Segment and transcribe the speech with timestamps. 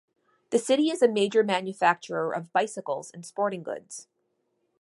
[0.49, 4.07] The city is a major manufacturer of bicycles and sporting goods.